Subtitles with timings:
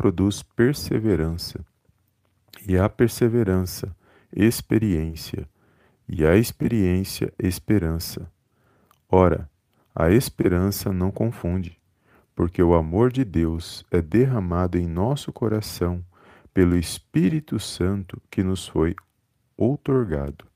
[0.00, 1.62] produz perseverança,
[2.66, 3.94] e a perseverança,
[4.34, 5.46] experiência,
[6.08, 8.32] e a experiência, esperança.
[9.10, 9.46] Ora,
[9.94, 11.78] a esperança não confunde,
[12.34, 16.02] porque o amor de Deus é derramado em nosso coração
[16.54, 18.96] pelo Espírito Santo que nos foi
[19.54, 20.46] outorgado.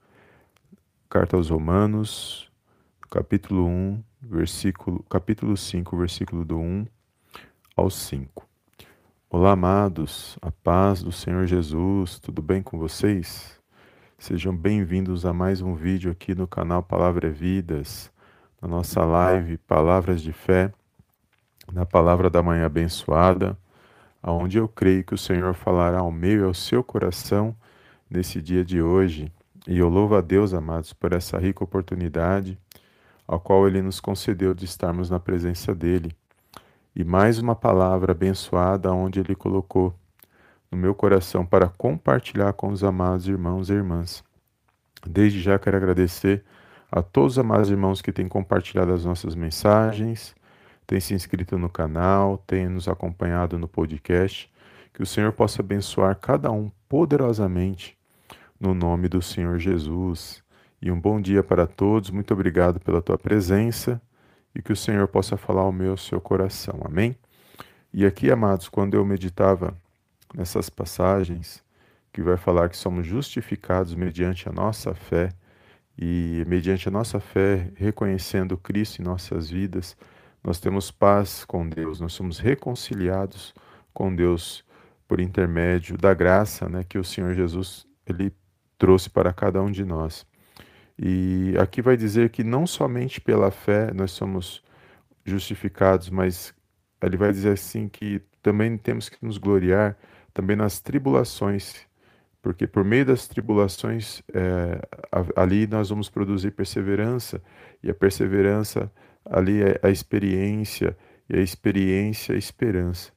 [1.06, 2.50] Carta aos Romanos,
[3.10, 6.86] capítulo 1, versículo, capítulo 5, versículo do 1
[7.76, 8.53] ao 5.
[9.36, 13.60] Olá, amados, a paz do Senhor Jesus, tudo bem com vocês?
[14.16, 18.12] Sejam bem-vindos a mais um vídeo aqui no canal Palavra é Vidas,
[18.62, 20.72] na nossa live Palavras de Fé,
[21.72, 23.58] na Palavra da Manhã Abençoada,
[24.22, 27.56] aonde eu creio que o Senhor falará ao meu e ao seu coração
[28.08, 29.32] nesse dia de hoje.
[29.66, 32.56] E eu louvo a Deus, amados, por essa rica oportunidade,
[33.26, 36.14] ao qual Ele nos concedeu de estarmos na presença dEle
[36.96, 39.92] e mais uma palavra abençoada onde Ele colocou
[40.70, 44.22] no meu coração para compartilhar com os amados irmãos e irmãs.
[45.04, 46.44] Desde já quero agradecer
[46.90, 50.36] a todos os amados irmãos que têm compartilhado as nossas mensagens,
[50.86, 54.48] têm se inscrito no canal, têm nos acompanhado no podcast.
[54.92, 57.98] Que o Senhor possa abençoar cada um poderosamente
[58.60, 60.44] no nome do Senhor Jesus.
[60.80, 62.10] E um bom dia para todos.
[62.10, 64.00] Muito obrigado pela tua presença
[64.54, 66.80] e que o Senhor possa falar ao meu seu coração.
[66.84, 67.16] Amém?
[67.92, 69.76] E aqui, amados, quando eu meditava
[70.34, 71.62] nessas passagens
[72.12, 75.32] que vai falar que somos justificados mediante a nossa fé
[75.98, 79.96] e mediante a nossa fé reconhecendo Cristo em nossas vidas,
[80.42, 83.54] nós temos paz com Deus, nós somos reconciliados
[83.92, 84.64] com Deus
[85.08, 88.32] por intermédio da graça, né, que o Senhor Jesus ele
[88.76, 90.26] trouxe para cada um de nós.
[90.98, 94.62] E aqui vai dizer que não somente pela fé nós somos
[95.24, 96.54] justificados, mas
[97.02, 99.96] ele vai dizer assim que também temos que nos gloriar
[100.32, 101.86] também nas tribulações,
[102.42, 104.80] porque por meio das tribulações é,
[105.34, 107.42] ali nós vamos produzir perseverança
[107.82, 108.90] e a perseverança
[109.24, 110.96] ali é a experiência
[111.28, 113.12] e a experiência é a esperança.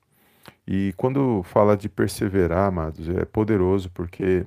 [0.66, 4.46] E quando fala de perseverar, amados, é poderoso porque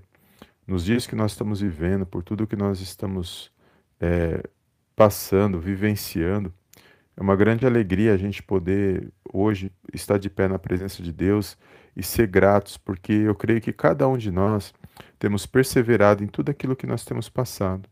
[0.71, 3.51] nos dias que nós estamos vivendo, por tudo que nós estamos
[4.01, 4.41] é,
[4.95, 6.55] passando, vivenciando.
[7.17, 11.59] É uma grande alegria a gente poder hoje estar de pé na presença de Deus
[11.97, 14.73] e ser gratos, porque eu creio que cada um de nós
[15.19, 17.89] temos perseverado em tudo aquilo que nós temos passado.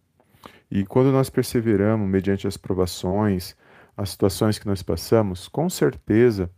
[0.71, 3.57] E quando nós perseveramos mediante as provações,
[3.97, 6.49] as situações que nós passamos, com certeza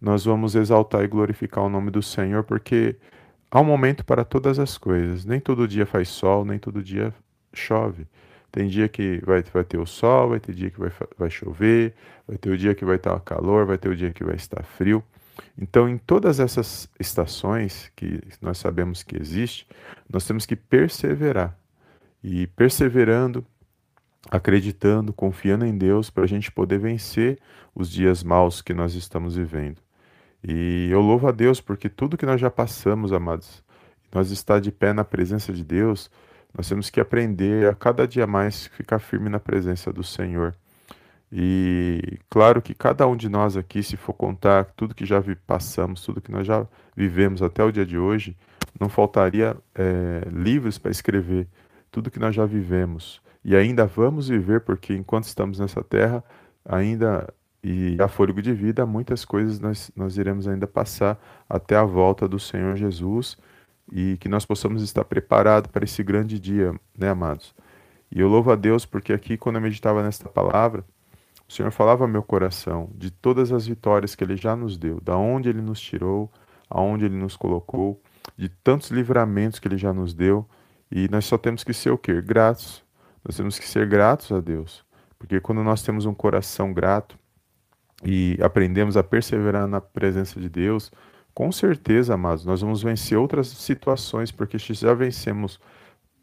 [0.00, 2.96] nós vamos exaltar e glorificar o nome do Senhor, porque
[3.50, 5.24] Há um momento para todas as coisas.
[5.24, 7.14] Nem todo dia faz sol, nem todo dia
[7.52, 8.06] chove.
[8.52, 11.94] Tem dia que vai, vai ter o sol, vai ter dia que vai, vai chover,
[12.26, 14.62] vai ter o dia que vai estar calor, vai ter o dia que vai estar
[14.64, 15.02] frio.
[15.56, 19.66] Então, em todas essas estações que nós sabemos que existe,
[20.10, 21.56] nós temos que perseverar.
[22.22, 23.46] E perseverando,
[24.30, 27.38] acreditando, confiando em Deus para a gente poder vencer
[27.74, 29.80] os dias maus que nós estamos vivendo.
[30.42, 33.62] E eu louvo a Deus porque tudo que nós já passamos, amados,
[34.12, 36.10] nós está de pé na presença de Deus,
[36.56, 40.54] nós temos que aprender a cada dia mais ficar firme na presença do Senhor.
[41.30, 46.02] E claro que cada um de nós aqui, se for contar tudo que já passamos,
[46.02, 46.66] tudo que nós já
[46.96, 48.34] vivemos até o dia de hoje,
[48.80, 51.46] não faltaria é, livros para escrever
[51.90, 53.20] tudo que nós já vivemos.
[53.44, 56.24] E ainda vamos viver, porque enquanto estamos nessa terra,
[56.64, 57.28] ainda
[57.70, 62.26] e a fôlego de vida, muitas coisas nós, nós iremos ainda passar até a volta
[62.26, 63.36] do Senhor Jesus
[63.92, 67.54] e que nós possamos estar preparados para esse grande dia, né, amados?
[68.10, 70.82] E eu louvo a Deus porque aqui, quando eu meditava nesta palavra,
[71.46, 74.98] o Senhor falava ao meu coração de todas as vitórias que Ele já nos deu,
[75.02, 76.32] da onde Ele nos tirou,
[76.70, 78.00] aonde Ele nos colocou,
[78.34, 80.48] de tantos livramentos que Ele já nos deu,
[80.90, 82.22] e nós só temos que ser o quê?
[82.22, 82.82] Gratos.
[83.22, 84.82] Nós temos que ser gratos a Deus,
[85.18, 87.18] porque quando nós temos um coração grato,
[88.04, 90.90] e aprendemos a perseverar na presença de Deus,
[91.34, 95.60] com certeza, amados, nós vamos vencer outras situações, porque já vencemos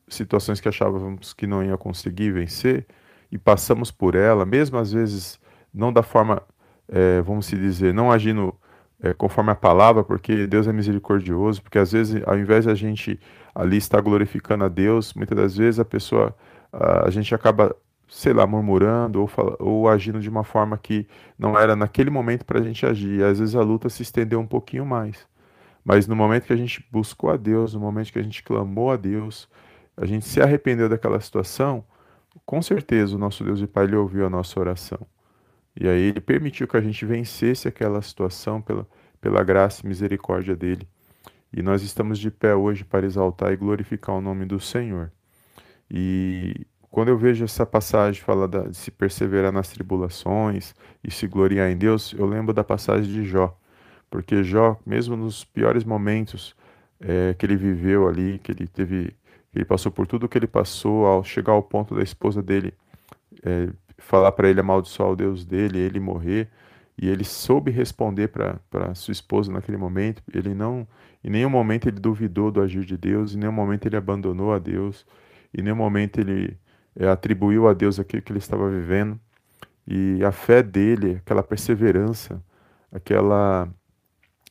[0.07, 2.85] situações que achávamos que não ia conseguir vencer
[3.31, 5.39] e passamos por ela, mesmo às vezes
[5.73, 6.41] não da forma,
[6.89, 8.53] é, vamos se dizer, não agindo
[9.01, 12.75] é, conforme a palavra, porque Deus é misericordioso, porque às vezes, ao invés de a
[12.75, 13.19] gente
[13.53, 16.35] ali estar glorificando a Deus, muitas das vezes a pessoa,
[16.71, 17.75] a, a gente acaba,
[18.07, 19.29] sei lá, murmurando ou,
[19.59, 21.07] ou agindo de uma forma que
[21.37, 23.23] não era naquele momento para a gente agir.
[23.23, 25.27] Às vezes a luta se estendeu um pouquinho mais.
[25.83, 28.91] Mas no momento que a gente buscou a Deus, no momento que a gente clamou
[28.91, 29.47] a Deus,
[29.95, 31.83] a gente se arrependeu daquela situação,
[32.45, 34.99] com certeza o nosso Deus e Pai ele ouviu a nossa oração.
[35.79, 38.87] E aí ele permitiu que a gente vencesse aquela situação pela,
[39.21, 40.87] pela graça e misericórdia dele.
[41.53, 45.11] E nós estamos de pé hoje para exaltar e glorificar o nome do Senhor.
[45.89, 46.65] E
[46.95, 51.75] quando eu vejo essa passagem fala de se perseverar nas tribulações e se gloriar em
[51.75, 53.53] Deus, eu lembro da passagem de Jó.
[54.09, 56.55] Porque Jó, mesmo nos piores momentos
[57.01, 59.13] é, que ele viveu ali, que ele teve,
[59.53, 62.73] ele passou por tudo que ele passou, ao chegar ao ponto da esposa dele
[63.43, 63.67] é,
[63.97, 66.47] falar para ele amaldiçoar o Deus dele, ele morrer,
[66.97, 70.23] e ele soube responder para sua esposa naquele momento.
[70.33, 70.87] Ele não,
[71.21, 74.59] em nenhum momento ele duvidou do agir de Deus, em nenhum momento ele abandonou a
[74.59, 75.05] Deus,
[75.53, 76.57] em nenhum momento ele
[76.95, 79.19] é, atribuiu a Deus aquilo que ele estava vivendo.
[79.87, 82.41] E a fé dele, aquela perseverança,
[82.91, 83.67] aquela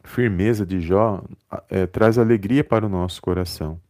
[0.04, 1.22] firmeza de Jó,
[1.68, 3.80] é, traz alegria para o nosso coração.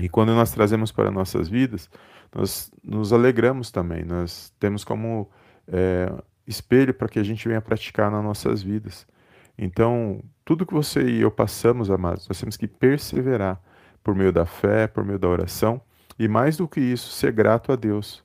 [0.00, 1.88] E quando nós trazemos para nossas vidas,
[2.34, 5.30] nós nos alegramos também, nós temos como
[5.68, 6.12] é,
[6.46, 9.06] espelho para que a gente venha praticar nas nossas vidas.
[9.56, 13.60] Então, tudo que você e eu passamos, amados, nós temos que perseverar
[14.02, 15.80] por meio da fé, por meio da oração
[16.18, 18.24] e mais do que isso, ser grato a Deus.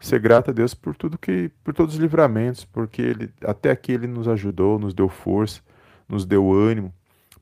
[0.00, 3.92] Ser grato a Deus por tudo que, por todos os livramentos, porque ele até aqui
[3.92, 5.62] ele nos ajudou, nos deu força,
[6.08, 6.92] nos deu ânimo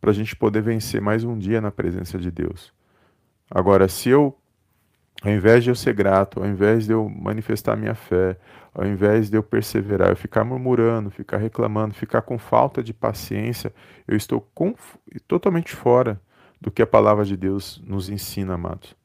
[0.00, 2.72] para a gente poder vencer mais um dia na presença de Deus.
[3.50, 4.36] Agora, se eu
[5.22, 8.36] ao invés de eu ser grato, ao invés de eu manifestar minha fé,
[8.74, 13.72] ao invés de eu perseverar, eu ficar murmurando, ficar reclamando, ficar com falta de paciência,
[14.08, 14.44] eu estou
[15.28, 16.20] totalmente fora
[16.60, 18.96] do que a palavra de Deus nos ensina, amados.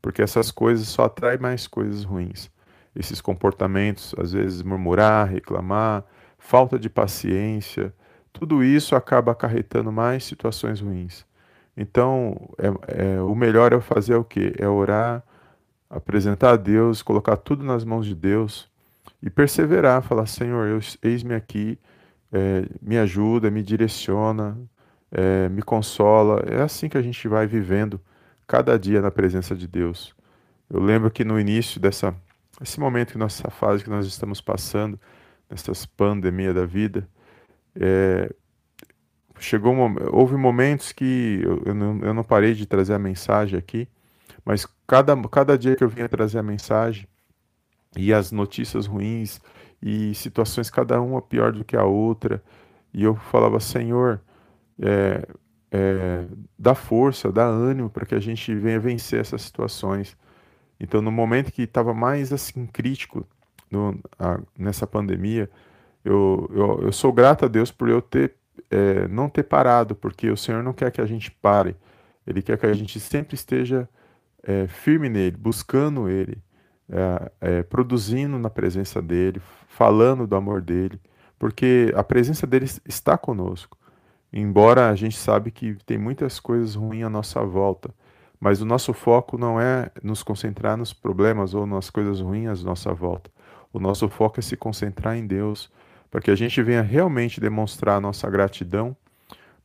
[0.00, 2.50] Porque essas coisas só atraem mais coisas ruins.
[2.94, 6.04] Esses comportamentos, às vezes murmurar, reclamar,
[6.38, 7.92] falta de paciência,
[8.32, 11.26] tudo isso acaba acarretando mais situações ruins.
[11.76, 14.52] Então, é, é, o melhor é fazer o quê?
[14.58, 15.22] É orar,
[15.88, 18.68] apresentar a Deus, colocar tudo nas mãos de Deus
[19.22, 21.78] e perseverar, falar: Senhor, eis-me aqui,
[22.32, 24.58] é, me ajuda, me direciona,
[25.12, 26.42] é, me consola.
[26.48, 28.00] É assim que a gente vai vivendo
[28.48, 30.12] cada dia na presença de Deus.
[30.68, 32.12] Eu lembro que no início dessa
[32.60, 34.98] esse momento que nossa fase que nós estamos passando,
[35.48, 37.08] nessas pandemia da vida,
[37.76, 38.34] é,
[39.38, 39.72] chegou
[40.10, 43.86] houve momentos que eu, eu, não, eu não parei de trazer a mensagem aqui
[44.48, 47.06] mas cada, cada dia que eu vinha trazer a mensagem
[47.94, 49.42] e as notícias ruins
[49.82, 52.42] e situações, cada uma pior do que a outra,
[52.92, 54.22] e eu falava, Senhor,
[54.80, 55.28] é,
[55.70, 56.24] é,
[56.58, 60.16] dá força, dá ânimo para que a gente venha vencer essas situações.
[60.80, 63.26] Então, no momento que estava mais assim crítico
[63.70, 65.50] no, a, nessa pandemia,
[66.04, 68.34] eu, eu, eu, sou grato a Deus por eu ter
[68.70, 71.76] é, não ter parado, porque o Senhor não quer que a gente pare.
[72.26, 73.88] Ele quer que a gente sempre esteja
[74.42, 76.38] é, firme nele, buscando ele,
[76.90, 81.00] é, é, produzindo na presença dele, falando do amor dele,
[81.38, 83.77] porque a presença dele está conosco.
[84.32, 87.94] Embora a gente sabe que tem muitas coisas ruins à nossa volta,
[88.38, 92.64] mas o nosso foco não é nos concentrar nos problemas ou nas coisas ruins à
[92.64, 93.30] nossa volta.
[93.72, 95.70] O nosso foco é se concentrar em Deus,
[96.10, 98.96] para que a gente venha realmente demonstrar a nossa gratidão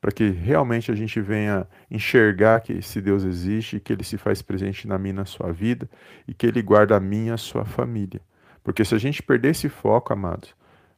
[0.03, 4.41] para que realmente a gente venha enxergar que esse Deus existe, que ele se faz
[4.41, 5.89] presente na minha, na sua vida
[6.27, 8.19] e que ele guarda a minha, a sua família.
[8.61, 10.53] Porque se a gente perder esse foco, amados,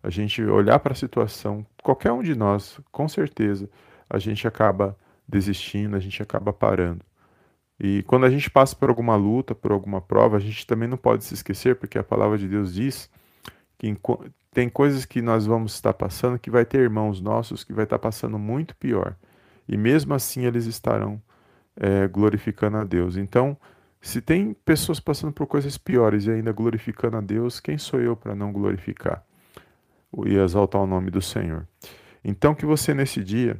[0.05, 3.67] a gente olhar para a situação, qualquer um de nós, com certeza,
[4.07, 4.95] a gente acaba
[5.27, 7.03] desistindo, a gente acaba parando.
[7.79, 10.95] E quando a gente passa por alguma luta, por alguma prova, a gente também não
[10.95, 13.09] pode se esquecer, porque a palavra de Deus diz
[13.79, 13.97] que
[14.51, 17.97] tem coisas que nós vamos estar passando que vai ter irmãos nossos que vai estar
[17.97, 19.15] passando muito pior.
[19.67, 21.19] E mesmo assim eles estarão
[21.75, 23.17] é, glorificando a Deus.
[23.17, 23.57] Então,
[23.99, 28.15] se tem pessoas passando por coisas piores e ainda glorificando a Deus, quem sou eu
[28.15, 29.25] para não glorificar
[30.25, 31.67] e exaltar o nome do Senhor?
[32.23, 33.57] Então, que você nesse dia,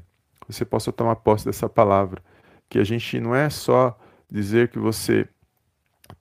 [0.47, 2.21] você possa tomar posse dessa palavra,
[2.69, 3.97] que a gente não é só
[4.29, 5.27] dizer que você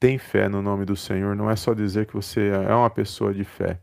[0.00, 3.33] tem fé no nome do Senhor, não é só dizer que você é uma pessoa
[3.35, 3.79] de fé,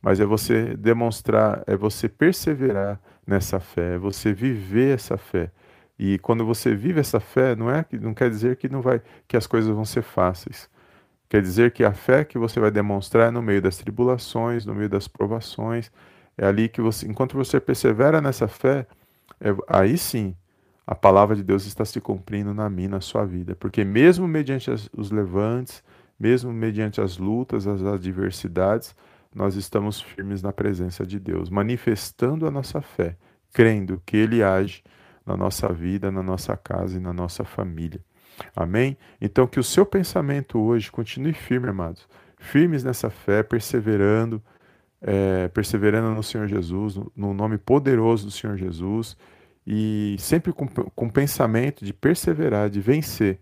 [0.00, 5.50] mas é você demonstrar, é você perseverar nessa fé, é você viver essa fé.
[5.98, 9.36] E quando você vive essa fé, não é não quer dizer que não vai que
[9.36, 10.68] as coisas vão ser fáceis.
[11.30, 14.74] Quer dizer que a fé que você vai demonstrar é no meio das tribulações, no
[14.74, 15.88] meio das provações,
[16.36, 18.84] é ali que você, enquanto você persevera nessa fé,
[19.40, 20.34] é, aí sim
[20.84, 23.54] a palavra de Deus está se cumprindo na minha, na sua vida.
[23.54, 25.84] Porque mesmo mediante as, os levantes,
[26.18, 28.96] mesmo mediante as lutas, as adversidades,
[29.32, 33.16] nós estamos firmes na presença de Deus, manifestando a nossa fé,
[33.52, 34.82] crendo que Ele age
[35.24, 38.00] na nossa vida, na nossa casa e na nossa família.
[38.54, 38.96] Amém?
[39.20, 44.42] Então, que o seu pensamento hoje continue firme, amados, firmes nessa fé, perseverando,
[45.00, 49.16] é, perseverando no Senhor Jesus, no, no, nome poderoso do Senhor Jesus,
[49.66, 53.38] e sempre com, com pensamento de perseverar, de vencer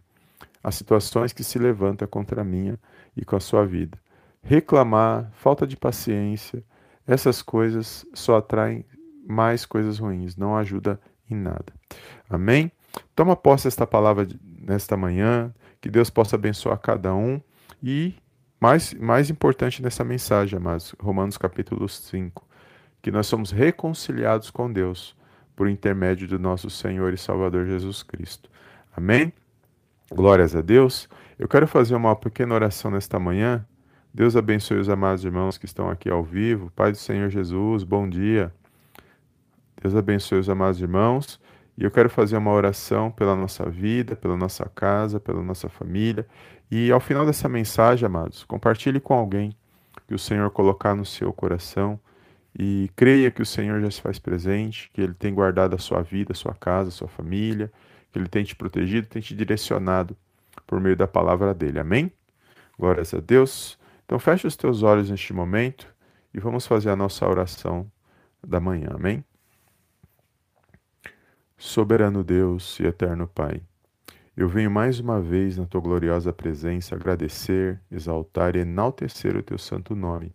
[0.62, 2.78] as situações que se levantam contra a minha
[3.16, 3.98] e com a sua vida.
[4.42, 6.62] Reclamar, falta de paciência,
[7.06, 8.84] essas coisas só atraem
[9.26, 11.00] mais coisas ruins, não ajuda
[11.30, 11.72] em nada.
[12.28, 12.70] Amém?
[13.14, 14.26] Toma posse desta palavra
[14.68, 17.40] nesta manhã, que Deus possa abençoar cada um
[17.82, 18.14] e
[18.60, 22.46] mais, mais importante nessa mensagem, amados, Romanos capítulo 5,
[23.00, 25.16] que nós somos reconciliados com Deus
[25.56, 28.50] por intermédio do nosso Senhor e Salvador Jesus Cristo.
[28.96, 29.32] Amém?
[30.10, 31.08] Glórias a Deus.
[31.38, 33.64] Eu quero fazer uma pequena oração nesta manhã.
[34.12, 36.72] Deus abençoe os amados irmãos que estão aqui ao vivo.
[36.74, 38.52] Pai do Senhor Jesus, bom dia.
[39.80, 41.40] Deus abençoe os amados irmãos.
[41.78, 46.26] E eu quero fazer uma oração pela nossa vida, pela nossa casa, pela nossa família.
[46.68, 49.56] E ao final dessa mensagem, amados, compartilhe com alguém
[50.08, 51.98] que o Senhor colocar no seu coração
[52.58, 56.02] e creia que o Senhor já se faz presente, que Ele tem guardado a sua
[56.02, 57.70] vida, a sua casa, a sua família,
[58.10, 60.16] que Ele tem te protegido, tem te direcionado
[60.66, 61.78] por meio da palavra dele.
[61.78, 62.10] Amém?
[62.76, 63.78] Glórias a Deus.
[64.04, 65.86] Então feche os teus olhos neste momento
[66.34, 67.88] e vamos fazer a nossa oração
[68.44, 68.88] da manhã.
[68.92, 69.22] Amém?
[71.60, 73.60] Soberano Deus e eterno Pai,
[74.36, 79.58] eu venho mais uma vez na tua gloriosa presença agradecer, exaltar e enaltecer o teu
[79.58, 80.32] santo nome.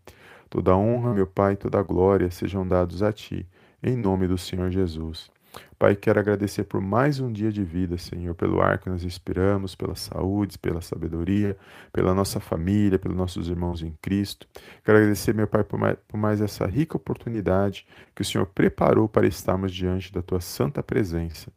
[0.49, 3.47] Toda honra, meu Pai, toda glória sejam dados a ti,
[3.81, 5.31] em nome do Senhor Jesus.
[5.77, 9.75] Pai, quero agradecer por mais um dia de vida, Senhor, pelo ar que nós respiramos,
[9.75, 11.57] pela saúde, pela sabedoria,
[11.91, 14.47] pela nossa família, pelos nossos irmãos em Cristo.
[14.83, 19.09] Quero agradecer, meu Pai, por mais, por mais essa rica oportunidade que o Senhor preparou
[19.09, 21.51] para estarmos diante da tua santa presença.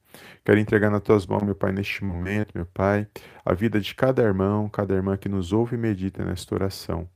[0.44, 3.06] Quero entregar nas tuas mãos, meu Pai, neste momento, meu Pai,
[3.44, 7.08] a vida de cada irmão, cada irmã que nos ouve e medita nesta oração.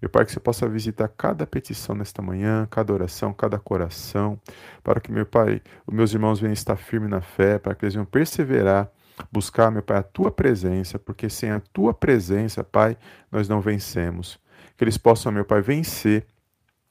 [0.00, 4.38] Meu Pai, que você possa visitar cada petição nesta manhã, cada oração, cada coração,
[4.82, 7.94] para que, meu Pai, os meus irmãos venham estar firmes na fé, para que eles
[7.94, 8.90] venham perseverar,
[9.30, 12.96] buscar, meu Pai, a tua presença, porque sem a tua presença, Pai,
[13.30, 14.38] nós não vencemos.
[14.76, 16.26] Que eles possam, meu Pai, vencer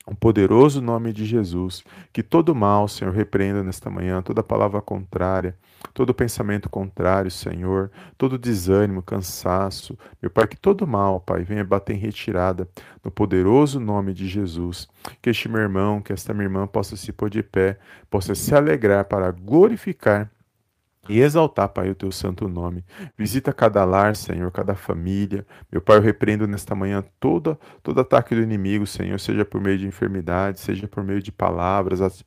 [0.05, 5.55] o poderoso nome de Jesus, que todo mal, Senhor, repreenda nesta manhã, toda palavra contrária,
[5.93, 11.95] todo pensamento contrário, Senhor, todo desânimo, cansaço, meu Pai, que todo mal, Pai, venha bater
[11.95, 12.67] em retirada
[13.03, 14.87] no poderoso nome de Jesus.
[15.21, 17.77] Que este meu irmão, que esta minha irmã possa se pôr de pé,
[18.09, 20.29] possa se alegrar para glorificar
[21.09, 22.83] e exaltar, Pai, o teu santo nome.
[23.17, 25.45] Visita cada lar, Senhor, cada família.
[25.71, 29.77] Meu Pai, eu repreendo nesta manhã todo, todo ataque do inimigo, Senhor, seja por meio
[29.77, 32.23] de enfermidade, seja por meio de palavras,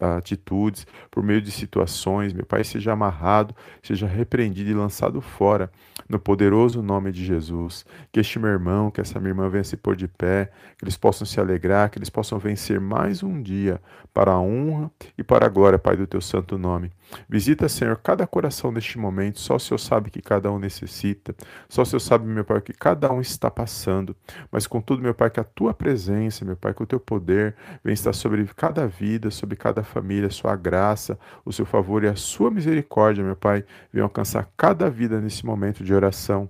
[0.00, 5.70] atitudes, por meio de situações, meu Pai, seja amarrado, seja repreendido e lançado fora,
[6.08, 7.84] no poderoso nome de Jesus.
[8.12, 10.96] Que este meu irmão, que essa minha irmã venha se pôr de pé, que eles
[10.96, 13.80] possam se alegrar, que eles possam vencer mais um dia
[14.12, 16.90] para a honra e para a glória, Pai, do teu santo nome.
[17.28, 21.34] Visita, Senhor, cada coração neste momento, só o Senhor sabe que cada um necessita,
[21.68, 24.14] só o Senhor sabe, meu Pai, que cada um está passando,
[24.50, 27.94] mas contudo, meu Pai, que a tua presença, meu Pai, que o teu poder venha
[27.94, 32.50] estar sobre cada vida, sobre cada família, sua graça, o seu favor e a sua
[32.50, 36.48] misericórdia, meu Pai, venham alcançar cada vida nesse momento de oração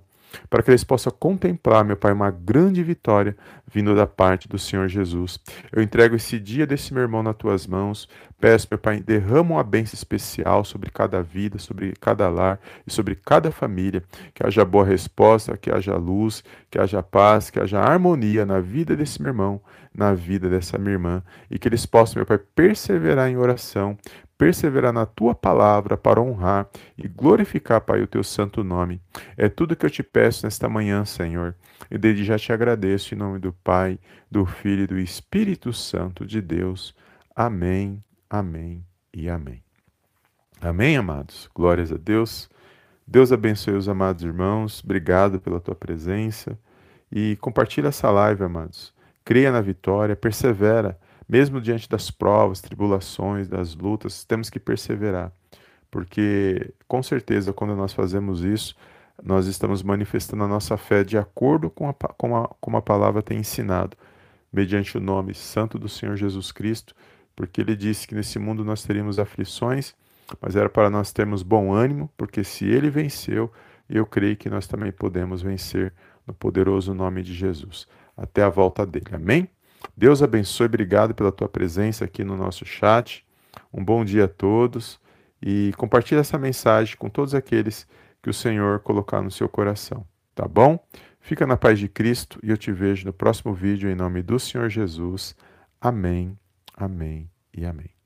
[0.49, 3.35] para que eles possam contemplar, meu Pai, uma grande vitória
[3.71, 5.39] vindo da parte do Senhor Jesus.
[5.71, 8.07] Eu entrego esse dia desse meu irmão nas tuas mãos.
[8.39, 13.15] Peço, meu Pai, derrama uma bênção especial sobre cada vida, sobre cada lar e sobre
[13.15, 14.03] cada família.
[14.33, 18.95] Que haja boa resposta, que haja luz, que haja paz, que haja harmonia na vida
[18.95, 19.61] desse meu irmão,
[19.95, 21.23] na vida dessa minha irmã.
[21.49, 23.97] E que eles possam, meu Pai, perseverar em oração,
[24.41, 26.67] perseverar na tua palavra para honrar
[26.97, 28.99] e glorificar, Pai, o teu santo nome.
[29.37, 31.53] É tudo que eu te peço nesta manhã, Senhor.
[31.91, 33.99] E desde já te agradeço em nome do Pai,
[34.31, 36.95] do Filho e do Espírito Santo de Deus.
[37.35, 38.83] Amém, amém
[39.13, 39.63] e amém.
[40.59, 41.47] Amém, amados?
[41.53, 42.49] Glórias a Deus.
[43.05, 44.81] Deus abençoe os amados irmãos.
[44.83, 46.57] Obrigado pela tua presença.
[47.11, 48.91] E compartilha essa live, amados.
[49.23, 50.97] Creia na vitória, persevera
[51.31, 55.31] mesmo diante das provas, tribulações, das lutas, temos que perseverar,
[55.89, 58.75] porque com certeza quando nós fazemos isso,
[59.23, 63.21] nós estamos manifestando a nossa fé de acordo com a, com a, como a palavra
[63.21, 63.95] tem ensinado,
[64.51, 66.93] mediante o nome santo do Senhor Jesus Cristo,
[67.33, 69.95] porque ele disse que nesse mundo nós teríamos aflições,
[70.41, 73.49] mas era para nós termos bom ânimo, porque se ele venceu,
[73.89, 75.93] eu creio que nós também podemos vencer
[76.27, 77.87] no poderoso nome de Jesus.
[78.17, 79.07] Até a volta dele.
[79.13, 79.47] Amém?
[79.95, 83.25] Deus abençoe, obrigado pela tua presença aqui no nosso chat.
[83.73, 84.99] Um bom dia a todos
[85.41, 87.87] e compartilhe essa mensagem com todos aqueles
[88.21, 90.05] que o Senhor colocar no seu coração,
[90.35, 90.79] tá bom?
[91.19, 94.39] Fica na paz de Cristo e eu te vejo no próximo vídeo em nome do
[94.39, 95.35] Senhor Jesus.
[95.79, 96.37] Amém,
[96.75, 98.00] amém e amém.